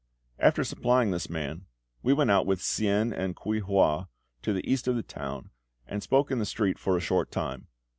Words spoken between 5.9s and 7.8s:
spoke in the street for a short time.